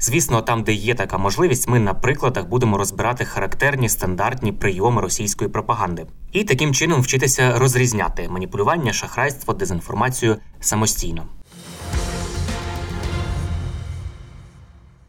Звісно, 0.00 0.42
там, 0.42 0.62
де 0.62 0.72
є 0.72 0.94
така 0.94 1.18
можливість, 1.18 1.68
ми 1.68 1.78
на 1.78 1.94
прикладах 1.94 2.46
будемо 2.46 2.78
розбирати 2.78 3.24
характерні 3.24 3.88
стандартні 3.88 4.52
прийоми 4.52 5.02
російської 5.02 5.50
пропаганди 5.50 6.06
і 6.32 6.44
таким 6.44 6.74
чином 6.74 7.00
вчитися 7.02 7.58
розрізняти 7.58 8.28
маніпулювання, 8.28 8.92
шахрайство, 8.92 9.54
дезінформацію 9.54 10.36
самостійно. 10.60 11.26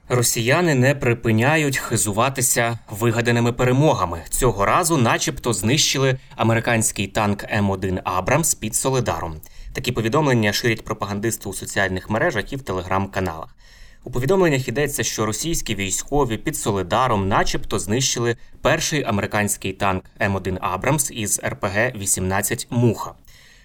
Росіяни 0.07 0.75
не 0.75 0.95
припиняють 0.95 1.77
хизуватися 1.77 2.79
вигаданими 2.89 3.53
перемогами. 3.53 4.21
Цього 4.29 4.65
разу, 4.65 4.97
начебто, 4.97 5.53
знищили 5.53 6.19
американський 6.35 7.07
танк 7.07 7.43
М1 7.43 7.99
Абрамс 8.03 8.53
під 8.53 8.75
Солидаром. 8.75 9.35
Такі 9.73 9.91
повідомлення 9.91 10.53
ширять 10.53 10.83
пропагандисти 10.83 11.49
у 11.49 11.53
соціальних 11.53 12.09
мережах 12.09 12.53
і 12.53 12.55
в 12.55 12.61
телеграм-каналах. 12.61 13.55
У 14.03 14.11
повідомленнях 14.11 14.67
йдеться, 14.67 15.03
що 15.03 15.25
російські 15.25 15.75
військові 15.75 16.37
під 16.37 16.57
Солидаром, 16.57 17.27
начебто, 17.27 17.79
знищили 17.79 18.35
перший 18.61 19.03
американський 19.03 19.73
танк 19.73 20.03
М1 20.19 20.57
Абрамс 20.61 21.11
із 21.11 21.41
РПГ 21.43 21.91
18 21.95 22.67
Муха. 22.69 23.11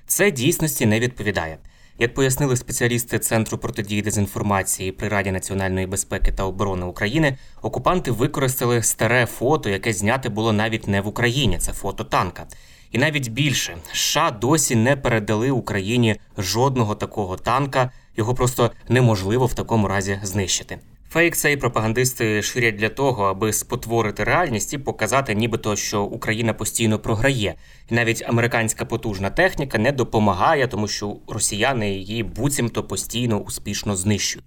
Це 0.06 0.30
дійсності 0.30 0.86
не 0.86 1.00
відповідає. 1.00 1.58
Як 1.98 2.14
пояснили 2.14 2.56
спеціалісти 2.56 3.18
Центру 3.18 3.58
протидії 3.58 4.02
дезінформації 4.02 4.92
при 4.92 5.08
Раді 5.08 5.30
національної 5.30 5.86
безпеки 5.86 6.32
та 6.32 6.44
оборони 6.44 6.86
України, 6.86 7.38
окупанти 7.62 8.10
використали 8.10 8.82
старе 8.82 9.26
фото, 9.26 9.68
яке 9.70 9.92
зняте 9.92 10.28
було 10.28 10.52
навіть 10.52 10.88
не 10.88 11.00
в 11.00 11.06
Україні. 11.06 11.58
Це 11.58 11.72
фото 11.72 12.04
танка. 12.04 12.46
І 12.90 12.98
навіть 12.98 13.28
більше 13.28 13.76
США 13.92 14.30
досі 14.30 14.76
не 14.76 14.96
передали 14.96 15.50
Україні 15.50 16.16
жодного 16.38 16.94
такого 16.94 17.36
танка. 17.36 17.90
Його 18.16 18.34
просто 18.34 18.70
неможливо 18.88 19.46
в 19.46 19.54
такому 19.54 19.88
разі 19.88 20.18
знищити. 20.22 20.78
Фейк 21.10 21.36
цей 21.36 21.56
пропагандисти 21.56 22.42
ширять 22.42 22.76
для 22.76 22.88
того, 22.88 23.24
аби 23.24 23.52
спотворити 23.52 24.24
реальність 24.24 24.74
і 24.74 24.78
показати, 24.78 25.34
нібито 25.34 25.76
що 25.76 26.02
Україна 26.02 26.54
постійно 26.54 26.98
програє, 26.98 27.54
і 27.90 27.94
навіть 27.94 28.24
американська 28.26 28.84
потужна 28.84 29.30
техніка 29.30 29.78
не 29.78 29.92
допомагає, 29.92 30.68
тому 30.68 30.88
що 30.88 31.16
росіяни 31.28 31.90
її 31.90 32.22
буцімто 32.22 32.84
постійно 32.84 33.38
успішно 33.38 33.96
знищують. 33.96 34.46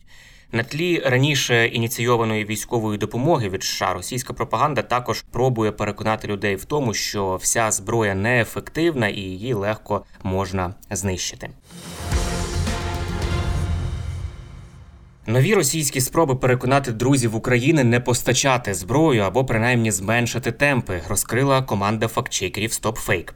На 0.52 0.64
тлі 0.64 1.00
раніше 1.00 1.68
ініційованої 1.68 2.46
військової 2.46 2.97
допомоги 2.97 3.50
від 3.50 3.64
США 3.64 3.94
російська 3.94 4.34
пропаганда 4.34 4.81
також 4.81 5.22
пробує 5.31 5.72
переконати 5.72 6.28
людей 6.28 6.56
в 6.56 6.66
тому, 6.66 6.94
що 6.94 7.36
вся 7.36 7.72
зброя 7.72 8.16
неефективна 8.16 9.08
і 9.08 9.20
її 9.20 9.53
легко 9.53 10.06
можна 10.24 10.74
знищити. 10.91 11.50
Нові 15.30 15.54
російські 15.54 16.02
спроби 16.02 16.36
переконати 16.36 16.92
друзів 16.92 17.36
України 17.36 17.84
не 17.84 18.00
постачати 18.00 18.74
зброю 18.74 19.22
або 19.22 19.46
принаймні 19.46 19.92
зменшити 19.92 20.52
темпи, 20.52 21.02
розкрила 21.08 21.62
команда 21.62 22.08
фактчекерів 22.08 22.70
StopFake. 22.70 23.32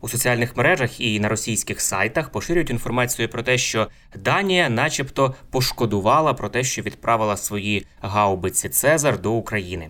У 0.00 0.08
соціальних 0.08 0.56
мережах 0.56 1.00
і 1.00 1.20
на 1.20 1.28
російських 1.28 1.80
сайтах 1.80 2.30
поширюють 2.30 2.70
інформацію 2.70 3.28
про 3.28 3.42
те, 3.42 3.58
що 3.58 3.88
Данія, 4.16 4.68
начебто, 4.68 5.34
пошкодувала 5.50 6.34
про 6.34 6.48
те, 6.48 6.64
що 6.64 6.82
відправила 6.82 7.36
свої 7.36 7.86
гаубиці 8.00 8.68
Цезар 8.68 9.20
до 9.20 9.32
України. 9.32 9.88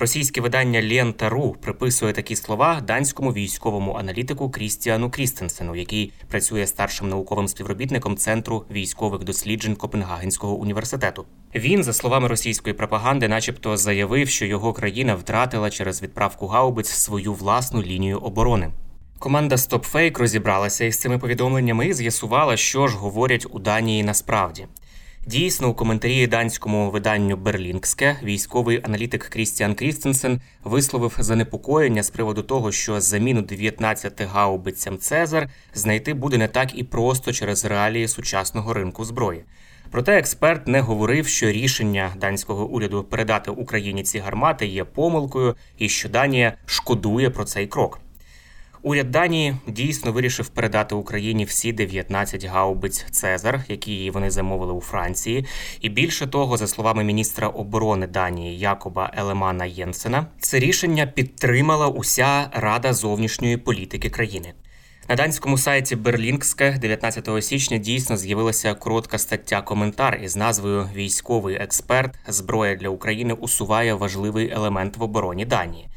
Російське 0.00 0.40
видання 0.40 0.82
Лента.ру 0.82 1.56
приписує 1.62 2.12
такі 2.12 2.36
слова 2.36 2.80
данському 2.80 3.32
військовому 3.32 3.94
аналітику 3.94 4.50
Крістіану 4.50 5.10
Крістенсену, 5.10 5.76
який 5.76 6.12
працює 6.28 6.66
старшим 6.66 7.08
науковим 7.08 7.48
співробітником 7.48 8.16
Центру 8.16 8.64
військових 8.70 9.24
досліджень 9.24 9.76
Копенгагенського 9.76 10.54
університету. 10.54 11.24
Він, 11.54 11.84
за 11.84 11.92
словами 11.92 12.28
російської 12.28 12.74
пропаганди, 12.74 13.28
начебто 13.28 13.76
заявив, 13.76 14.28
що 14.28 14.46
його 14.46 14.72
країна 14.72 15.14
втратила 15.14 15.70
через 15.70 16.02
відправку 16.02 16.46
гаубиць 16.46 16.88
свою 16.88 17.34
власну 17.34 17.82
лінію 17.82 18.18
оборони. 18.18 18.70
Команда 19.18 19.54
StopFake 19.54 20.18
розібралася 20.18 20.84
із 20.84 20.98
цими 20.98 21.18
повідомленнями 21.18 21.86
і 21.86 21.94
з'ясувала, 21.94 22.56
що 22.56 22.88
ж 22.88 22.96
говорять 22.96 23.46
у 23.50 23.58
Данії 23.58 24.02
насправді. 24.02 24.66
Дійсно, 25.28 25.68
у 25.68 25.74
коментарі 25.74 26.26
данському 26.26 26.90
виданню 26.90 27.36
Берлінгське 27.36 28.16
військовий 28.22 28.80
аналітик 28.84 29.24
Крістіан 29.24 29.74
Крістенсен 29.74 30.40
висловив 30.64 31.16
занепокоєння 31.18 32.02
з 32.02 32.10
приводу 32.10 32.42
того, 32.42 32.72
що 32.72 33.00
заміну 33.00 33.42
19 33.42 34.22
гаубицям 34.22 34.98
Цезар 34.98 35.48
знайти 35.74 36.14
буде 36.14 36.38
не 36.38 36.48
так 36.48 36.78
і 36.78 36.84
просто 36.84 37.32
через 37.32 37.64
реалії 37.64 38.08
сучасного 38.08 38.74
ринку 38.74 39.04
зброї. 39.04 39.44
Проте 39.90 40.18
експерт 40.18 40.66
не 40.66 40.80
говорив, 40.80 41.26
що 41.26 41.52
рішення 41.52 42.12
данського 42.20 42.66
уряду 42.66 43.04
передати 43.04 43.50
Україні 43.50 44.02
ці 44.02 44.18
гармати 44.18 44.66
є 44.66 44.84
помилкою 44.84 45.56
і 45.78 45.88
що 45.88 46.08
Данія 46.08 46.54
шкодує 46.66 47.30
про 47.30 47.44
цей 47.44 47.66
крок. 47.66 48.00
Уряд 48.88 49.10
Данії 49.10 49.56
дійсно 49.66 50.12
вирішив 50.12 50.48
передати 50.48 50.94
Україні 50.94 51.44
всі 51.44 51.72
19 51.72 52.44
гаубиць 52.44 53.06
Цезар, 53.10 53.64
які 53.68 54.10
вони 54.10 54.30
замовили 54.30 54.72
у 54.72 54.80
Франції. 54.80 55.46
І 55.80 55.88
більше 55.88 56.26
того, 56.26 56.56
за 56.56 56.66
словами 56.66 57.04
міністра 57.04 57.48
оборони 57.48 58.06
Данії 58.06 58.58
Якоба 58.58 59.10
Елемана 59.16 59.64
Єнсена, 59.64 60.26
це 60.40 60.58
рішення 60.58 61.06
підтримала 61.06 61.88
уся 61.88 62.50
рада 62.52 62.92
зовнішньої 62.92 63.56
політики 63.56 64.10
країни. 64.10 64.52
На 65.08 65.16
данському 65.16 65.58
сайті 65.58 65.96
Берлінгське 65.96 66.78
19 66.80 67.44
січня 67.44 67.78
дійсно 67.78 68.16
з'явилася 68.16 68.74
коротка 68.74 69.18
стаття 69.18 69.62
коментар 69.62 70.20
із 70.22 70.36
назвою 70.36 70.88
Військовий 70.94 71.56
експерт 71.56 72.14
зброя 72.28 72.76
для 72.76 72.88
України 72.88 73.34
усуває 73.34 73.94
важливий 73.94 74.50
елемент 74.50 74.96
в 74.96 75.02
обороні 75.02 75.44
Данії. 75.44 75.88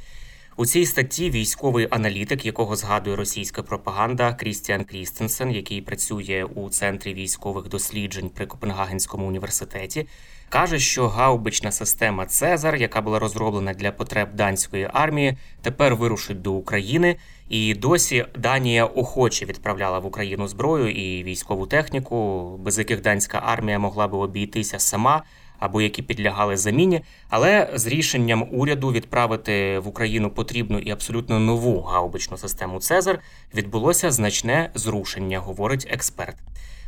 У 0.56 0.66
цій 0.66 0.86
статті 0.86 1.30
військовий 1.30 1.88
аналітик, 1.92 2.46
якого 2.46 2.76
згадує 2.76 3.16
російська 3.16 3.64
пропаганда, 3.64 4.34
Крістіан 4.34 4.84
Крістенсен, 4.84 5.52
який 5.52 5.82
працює 5.82 6.48
у 6.56 6.70
центрі 6.70 7.14
військових 7.14 7.68
досліджень 7.68 8.30
при 8.30 8.46
Копенгагенському 8.46 9.28
університеті, 9.28 10.08
каже, 10.50 10.80
що 10.80 11.08
гаубична 11.08 11.72
система 11.72 12.26
Цезар, 12.26 12.76
яка 12.76 13.02
була 13.02 13.20
розроблена 13.20 13.74
для 13.74 13.92
потреб 13.92 14.34
данської 14.34 14.90
армії, 14.94 15.38
тепер 15.62 15.96
вирушить 15.96 16.42
до 16.42 16.54
України. 16.54 17.16
І 17.50 17.74
досі 17.74 18.26
Данія 18.38 18.86
охоче 18.86 19.46
відправляла 19.46 20.00
в 20.00 20.06
Україну 20.06 20.48
зброю 20.48 20.92
і 20.92 21.24
військову 21.24 21.68
техніку, 21.68 22.50
без 22.58 22.78
яких 22.78 23.02
данська 23.02 23.42
армія 23.46 23.80
могла 23.80 24.08
би 24.08 24.18
обійтися 24.18 24.80
сама 24.80 25.24
або 25.62 25.82
які 25.82 26.02
підлягали 26.02 26.58
заміні. 26.58 27.02
Але 27.30 27.70
з 27.74 27.88
рішенням 27.88 28.48
уряду 28.52 28.92
відправити 28.92 29.80
в 29.80 29.88
Україну 29.88 30.30
потрібну 30.30 30.80
і 30.80 30.92
абсолютно 30.92 31.40
нову 31.40 31.82
гаубичну 31.82 32.38
систему 32.38 32.80
Цезар 32.80 33.20
відбулося 33.56 34.12
значне 34.12 34.70
зрушення, 34.76 35.40
говорить 35.40 35.88
експерт. 35.92 36.36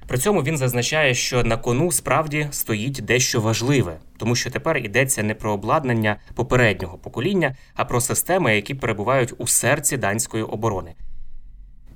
При 0.07 0.17
цьому 0.17 0.43
він 0.43 0.57
зазначає, 0.57 1.13
що 1.13 1.43
на 1.43 1.57
кону 1.57 1.91
справді 1.91 2.47
стоїть 2.51 3.01
дещо 3.05 3.41
важливе, 3.41 3.97
тому 4.17 4.35
що 4.35 4.51
тепер 4.51 4.77
йдеться 4.77 5.23
не 5.23 5.33
про 5.33 5.53
обладнання 5.53 6.15
попереднього 6.35 6.97
покоління, 6.97 7.55
а 7.75 7.85
про 7.85 8.01
системи, 8.01 8.55
які 8.55 8.73
перебувають 8.73 9.33
у 9.37 9.47
серці 9.47 9.97
данської 9.97 10.43
оборони. 10.43 10.93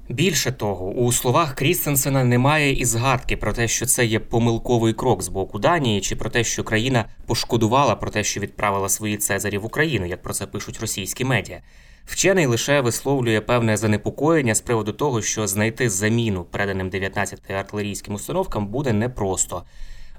Більше 0.09 0.51
того, 0.51 0.85
у 0.85 1.11
словах 1.11 1.55
Крістенсена 1.55 2.23
немає 2.23 2.73
і 2.73 2.85
згадки 2.85 3.37
про 3.37 3.53
те, 3.53 3.67
що 3.67 3.85
це 3.85 4.05
є 4.05 4.19
помилковий 4.19 4.93
крок 4.93 5.23
з 5.23 5.27
боку 5.27 5.59
Данії, 5.59 6.01
чи 6.01 6.15
про 6.15 6.29
те, 6.29 6.43
що 6.43 6.63
країна 6.63 7.05
пошкодувала 7.25 7.95
про 7.95 8.11
те, 8.11 8.23
що 8.23 8.39
відправила 8.39 8.89
свої 8.89 9.17
Цезарі 9.17 9.57
в 9.57 9.65
Україну, 9.65 10.05
як 10.05 10.21
про 10.21 10.33
це 10.33 10.45
пишуть 10.45 10.79
російські 10.81 11.25
медіа. 11.25 11.61
Вчений 12.05 12.45
лише 12.45 12.81
висловлює 12.81 13.41
певне 13.41 13.77
занепокоєння 13.77 14.55
з 14.55 14.61
приводу 14.61 14.93
того, 14.93 15.21
що 15.21 15.47
знайти 15.47 15.89
заміну 15.89 16.43
переданим 16.43 16.89
19 16.89 17.51
артилерійським 17.51 18.13
установкам 18.13 18.67
буде 18.67 18.93
непросто. 18.93 19.63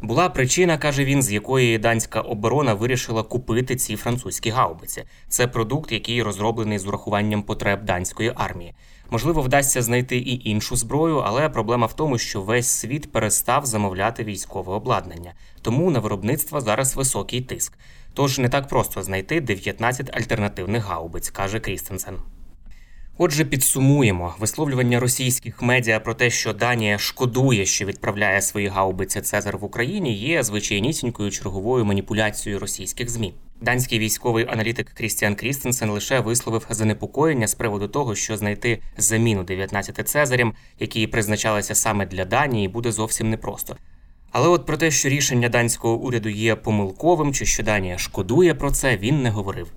Була 0.03 0.29
причина, 0.29 0.79
каже 0.79 1.05
він, 1.05 1.23
з 1.23 1.33
якої 1.33 1.79
данська 1.79 2.21
оборона 2.21 2.75
вирішила 2.75 3.23
купити 3.23 3.77
ці 3.77 3.97
французькі 3.97 4.51
гаубиці. 4.51 5.05
Це 5.29 5.47
продукт, 5.47 5.93
який 5.93 6.23
розроблений 6.23 6.79
з 6.79 6.87
урахуванням 6.87 7.43
потреб 7.43 7.85
данської 7.85 8.33
армії. 8.37 8.75
Можливо, 9.11 9.43
вдасться 9.43 9.83
знайти 9.83 10.19
і 10.19 10.51
іншу 10.51 10.77
зброю, 10.77 11.17
але 11.19 11.49
проблема 11.49 11.87
в 11.87 11.93
тому, 11.93 12.19
що 12.19 12.43
весь 12.43 12.69
світ 12.69 13.13
перестав 13.13 13.67
замовляти 13.67 14.25
військове 14.25 14.73
обладнання, 14.73 15.33
тому 15.63 15.91
на 15.91 15.99
виробництво 15.99 16.61
зараз 16.61 16.97
високий 16.97 17.41
тиск. 17.41 17.79
Тож 18.15 18.39
не 18.39 18.49
так 18.49 18.69
просто 18.69 19.03
знайти 19.03 19.41
19 19.41 20.17
альтернативних 20.17 20.85
гаубиць, 20.85 21.31
каже 21.31 21.61
Крістенсен. 21.61 22.17
Отже, 23.21 23.45
підсумуємо 23.45 24.35
висловлювання 24.39 25.01
російських 25.01 25.63
медіа 25.63 26.01
про 26.01 26.15
те, 26.15 26.31
що 26.31 26.53
Данія 26.53 26.99
шкодує, 26.99 27.67
що 27.67 27.85
відправляє 27.85 28.43
свої 28.43 28.67
гаубиці 28.67 29.21
Цезар 29.21 29.59
в 29.59 29.65
Україні, 29.65 30.15
є 30.15 30.43
звичайнісінькою 30.43 31.31
черговою 31.31 31.85
маніпуляцією 31.85 32.61
російських 32.61 33.11
змі. 33.11 33.35
Данський 33.61 33.99
військовий 33.99 34.47
аналітик 34.49 34.91
Крістіан 34.91 35.35
Крістенсен 35.35 35.91
лише 35.91 36.21
висловив 36.21 36.67
занепокоєння 36.71 37.49
з 37.49 37.55
приводу 37.55 37.89
того, 37.89 38.15
що 38.15 38.37
знайти 38.37 38.83
заміну 38.97 39.45
19 39.45 40.09
Цезарям, 40.09 40.55
які 40.79 41.07
призначалися 41.07 41.75
саме 41.75 42.07
для 42.07 42.25
Данії, 42.25 42.69
буде 42.69 42.93
зовсім 42.93 43.31
непросто. 43.31 43.77
Але 44.31 44.49
от 44.49 44.67
про 44.67 44.77
те, 44.77 44.91
що 44.91 45.09
рішення 45.09 45.49
данського 45.49 45.97
уряду 45.97 46.29
є 46.29 46.55
помилковим, 46.57 47.35
чи 47.35 47.47
що 47.47 47.63
Данія 47.63 47.99
шкодує 47.99 48.55
про 48.55 48.71
це, 48.71 48.97
він 48.97 49.23
не 49.23 49.31
говорив. 49.31 49.73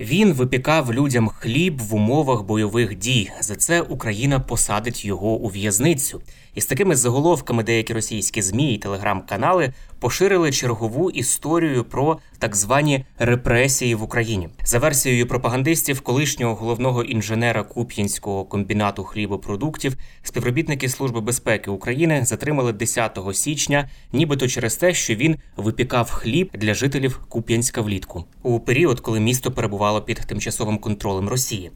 Він 0.00 0.32
випікав 0.32 0.92
людям 0.92 1.28
хліб 1.28 1.78
в 1.78 1.94
умовах 1.94 2.42
бойових 2.42 2.98
дій. 2.98 3.30
За 3.40 3.56
це 3.56 3.80
Україна 3.80 4.40
посадить 4.40 5.04
його 5.04 5.28
у 5.28 5.48
в'язницю. 5.48 6.20
І 6.54 6.60
з 6.60 6.66
такими 6.66 6.96
заголовками 6.96 7.62
деякі 7.62 7.92
російські 7.92 8.42
змі 8.42 8.74
і 8.74 8.78
телеграм-канали 8.78 9.72
поширили 10.00 10.52
чергову 10.52 11.10
історію 11.10 11.84
про 11.84 12.18
так 12.36 12.56
звані 12.56 13.04
репресії 13.18 13.94
в 13.94 14.02
Україні. 14.02 14.48
За 14.64 14.78
версією 14.78 15.26
пропагандистів, 15.26 16.00
колишнього 16.00 16.54
головного 16.54 17.02
інженера 17.02 17.62
Куп'янського 17.62 18.44
комбінату 18.44 19.04
хлібопродуктів, 19.04 19.96
співробітники 20.22 20.88
Служби 20.88 21.20
безпеки 21.20 21.70
України 21.70 22.24
затримали 22.24 22.72
10 22.72 23.18
січня, 23.32 23.88
нібито 24.12 24.48
через 24.48 24.76
те, 24.76 24.94
що 24.94 25.14
він 25.14 25.36
випікав 25.56 26.10
хліб 26.10 26.50
для 26.54 26.74
жителів 26.74 27.20
Куп'янська 27.28 27.80
влітку 27.80 28.24
у 28.42 28.60
період, 28.60 29.00
коли 29.00 29.20
місто 29.20 29.50
перебувало 29.52 30.02
під 30.02 30.16
тимчасовим 30.16 30.78
контролем 30.78 31.28
Росії. 31.28 31.70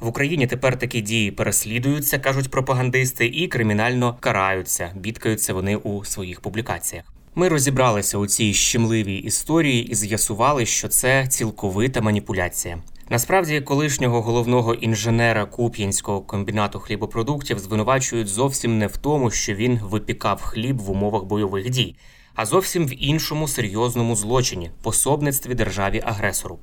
В 0.00 0.06
Україні 0.06 0.46
тепер 0.46 0.78
такі 0.78 1.00
дії 1.00 1.30
переслідуються, 1.30 2.18
кажуть 2.18 2.50
пропагандисти, 2.50 3.26
і 3.26 3.48
кримінально 3.48 4.16
караються. 4.20 4.92
Бідкаються 4.96 5.54
вони 5.54 5.76
у 5.76 6.04
своїх 6.04 6.40
публікаціях. 6.40 7.19
Ми 7.34 7.48
розібралися 7.48 8.18
у 8.18 8.26
цій 8.26 8.54
щемливій 8.54 9.16
історії 9.16 9.82
і 9.90 9.94
з'ясували, 9.94 10.66
що 10.66 10.88
це 10.88 11.26
цілковита 11.26 12.00
маніпуляція. 12.00 12.82
Насправді, 13.08 13.60
колишнього 13.60 14.22
головного 14.22 14.74
інженера 14.74 15.46
Куп'янського 15.46 16.20
комбінату 16.20 16.78
хлібопродуктів 16.78 17.58
звинувачують 17.58 18.28
зовсім 18.28 18.78
не 18.78 18.86
в 18.86 18.96
тому, 18.96 19.30
що 19.30 19.54
він 19.54 19.80
випікав 19.82 20.42
хліб 20.42 20.78
в 20.78 20.90
умовах 20.90 21.24
бойових 21.24 21.70
дій, 21.70 21.96
а 22.34 22.46
зовсім 22.46 22.86
в 22.86 23.04
іншому 23.04 23.48
серйозному 23.48 24.16
злочині 24.16 24.70
пособництві 24.82 25.54
державі 25.54 26.02
агресору. 26.04 26.58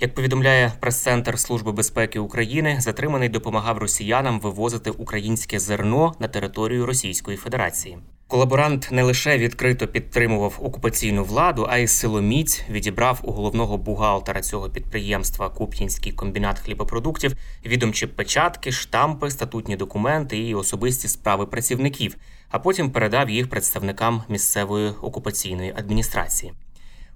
Як 0.00 0.14
повідомляє 0.14 0.72
прес-центр 0.80 1.38
Служби 1.38 1.72
безпеки 1.72 2.18
України, 2.18 2.76
затриманий 2.80 3.28
допомагав 3.28 3.78
росіянам 3.78 4.40
вивозити 4.40 4.90
українське 4.90 5.58
зерно 5.58 6.14
на 6.20 6.28
територію 6.28 6.86
Російської 6.86 7.36
Федерації. 7.36 7.98
Колаборант 8.28 8.88
не 8.90 9.02
лише 9.02 9.38
відкрито 9.38 9.88
підтримував 9.88 10.58
окупаційну 10.62 11.24
владу, 11.24 11.66
а 11.70 11.78
й 11.78 11.86
силоміць 11.86 12.62
відібрав 12.70 13.20
у 13.22 13.32
головного 13.32 13.78
бухгалтера 13.78 14.40
цього 14.40 14.70
підприємства 14.70 15.48
Куп'янський 15.48 16.12
комбінат 16.12 16.58
хлібопродуктів 16.58 17.36
відомчі 17.66 18.06
печатки, 18.06 18.72
штампи, 18.72 19.30
статутні 19.30 19.76
документи 19.76 20.38
і 20.38 20.54
особисті 20.54 21.08
справи 21.08 21.46
працівників, 21.46 22.16
а 22.50 22.58
потім 22.58 22.90
передав 22.90 23.30
їх 23.30 23.50
представникам 23.50 24.22
місцевої 24.28 24.90
окупаційної 24.90 25.74
адміністрації. 25.76 26.52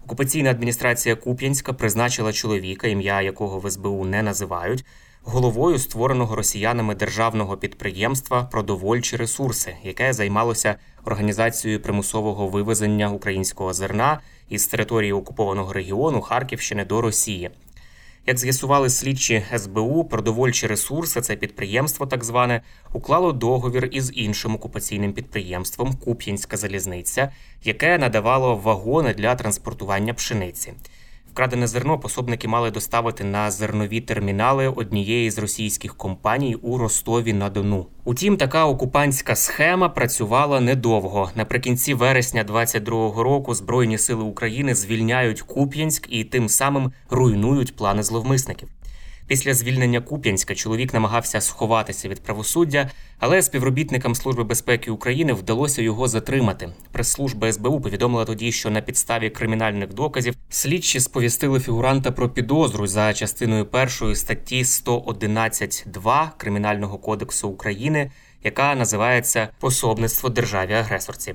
Окупаційна 0.05 0.51
адміністрація 0.51 1.17
Куп'янська 1.17 1.73
призначила 1.73 2.33
чоловіка, 2.33 2.89
ім'я 2.89 3.23
якого 3.23 3.59
в 3.59 3.71
СБУ 3.71 4.05
не 4.05 4.23
називають, 4.23 4.85
головою 5.23 5.79
створеного 5.79 6.37
росіянами 6.37 6.95
державного 6.95 7.57
підприємства 7.57 8.43
Продовольчі 8.43 9.17
ресурси, 9.17 9.77
яке 9.83 10.13
займалося 10.13 10.77
організацією 11.05 11.81
примусового 11.81 12.49
вивезення 12.49 13.11
українського 13.11 13.73
зерна 13.73 14.21
із 14.49 14.67
території 14.67 15.13
окупованого 15.13 15.73
регіону 15.73 16.21
Харківщини 16.21 16.85
до 16.85 17.01
Росії. 17.01 17.51
Як 18.27 18.39
з'ясували 18.39 18.91
слідчі 18.91 19.45
СБУ, 19.57 20.05
продовольчі 20.05 20.67
ресурси, 20.67 21.21
це 21.21 21.37
підприємство, 21.37 22.07
так 22.07 22.25
зване, 22.25 22.63
уклало 22.93 23.33
договір 23.33 23.89
із 23.93 24.13
іншим 24.15 24.55
окупаційним 24.55 25.13
підприємством 25.13 25.95
Куп'янська 25.95 26.57
залізниця, 26.57 27.33
яке 27.65 27.99
надавало 27.99 28.57
вагони 28.57 29.15
для 29.15 29.35
транспортування 29.35 30.15
пшениці. 30.15 30.73
Вкрадене 31.33 31.67
зерно 31.67 31.99
пособники 31.99 32.49
мали 32.49 32.71
доставити 32.71 33.25
на 33.25 33.51
зернові 33.51 34.01
термінали 34.01 34.69
однієї 34.69 35.31
з 35.31 35.39
російських 35.39 35.97
компаній 35.97 36.55
у 36.55 36.79
Ростові 36.79 37.33
на 37.33 37.51
Дону. 37.51 37.87
Утім, 38.05 38.37
така 38.37 38.67
окупантська 38.67 39.37
схема 39.37 39.89
працювала 39.89 40.61
недовго. 40.61 41.31
Наприкінці 41.35 41.95
вересня 41.95 42.45
22-го 42.45 43.23
року 43.23 43.55
Збройні 43.55 43.99
сили 43.99 44.25
України 44.25 44.75
звільняють 44.75 45.43
Куп'янськ 45.43 46.07
і 46.11 46.25
тим 46.25 46.49
самим 46.49 46.93
руйнують 47.11 47.77
плани 47.77 48.03
зловмисників. 48.03 48.69
Після 49.31 49.55
звільнення 49.55 50.01
Куп'янська 50.01 50.55
чоловік 50.55 50.95
намагався 50.95 51.41
сховатися 51.41 52.09
від 52.09 52.23
правосуддя, 52.23 52.91
але 53.19 53.43
співробітникам 53.43 54.15
Служби 54.15 54.45
безпеки 54.45 54.91
України 54.91 55.33
вдалося 55.33 55.83
його 55.83 56.09
затримати. 56.09 56.69
Прес-служба 56.93 57.53
СБУ 57.53 57.81
повідомила 57.81 58.25
тоді, 58.25 58.53
що 58.53 58.71
на 58.71 58.81
підставі 58.81 59.31
кримінальних 59.31 59.95
доказів 59.95 60.35
слідчі 60.49 61.01
сповістили 61.01 61.61
фігуранта 61.61 62.11
про 62.13 62.29
підозру 62.29 62.87
за 62.87 63.15
частиною 63.15 63.67
першої 63.67 64.17
статті 64.17 64.63
111.2 64.63 66.29
Кримінального 66.37 66.99
кодексу 66.99 67.49
України, 67.49 68.11
яка 68.45 68.75
називається 68.75 69.49
пособництво 69.61 70.29
державі 70.29 70.73
агресорці. 70.73 71.35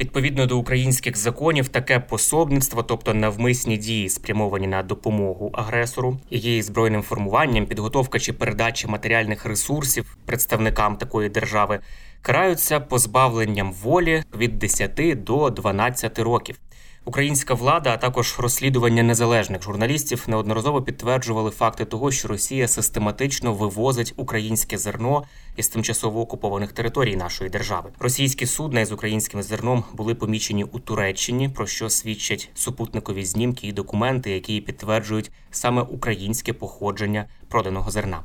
Відповідно 0.00 0.46
до 0.46 0.58
українських 0.58 1.16
законів, 1.16 1.68
таке 1.68 2.00
пособництво, 2.00 2.82
тобто 2.82 3.14
навмисні 3.14 3.76
дії, 3.76 4.08
спрямовані 4.08 4.66
на 4.66 4.82
допомогу 4.82 5.50
агресору, 5.54 6.18
її 6.30 6.62
збройним 6.62 7.02
формуванням, 7.02 7.66
підготовка 7.66 8.18
чи 8.18 8.32
передача 8.32 8.88
матеріальних 8.88 9.44
ресурсів 9.46 10.16
представникам 10.26 10.96
такої 10.96 11.28
держави, 11.28 11.80
караються 12.22 12.80
позбавленням 12.80 13.72
волі 13.72 14.22
від 14.36 14.58
10 14.58 15.24
до 15.24 15.50
12 15.50 16.18
років. 16.18 16.56
Українська 17.04 17.54
влада, 17.54 17.92
а 17.94 17.96
також 17.96 18.38
розслідування 18.38 19.02
незалежних 19.02 19.62
журналістів 19.62 20.24
неодноразово 20.28 20.82
підтверджували 20.82 21.50
факти 21.50 21.84
того, 21.84 22.10
що 22.10 22.28
Росія 22.28 22.68
систематично 22.68 23.54
вивозить 23.54 24.14
українське 24.16 24.78
зерно 24.78 25.22
із 25.56 25.68
тимчасово 25.68 26.20
окупованих 26.20 26.72
територій 26.72 27.16
нашої 27.16 27.50
держави. 27.50 27.90
Російські 27.98 28.46
судна 28.46 28.80
із 28.80 28.92
українським 28.92 29.42
зерном 29.42 29.84
були 29.92 30.14
помічені 30.14 30.64
у 30.64 30.78
Туреччині, 30.78 31.48
про 31.48 31.66
що 31.66 31.90
свідчать 31.90 32.50
супутникові 32.54 33.24
знімки 33.24 33.66
і 33.66 33.72
документи, 33.72 34.30
які 34.30 34.60
підтверджують 34.60 35.30
саме 35.50 35.82
українське 35.82 36.52
походження 36.52 37.24
проданого 37.48 37.90
зерна. 37.90 38.20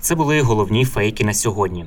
Це 0.00 0.14
були 0.14 0.40
головні 0.40 0.84
фейки 0.84 1.24
на 1.24 1.34
сьогодні. 1.34 1.86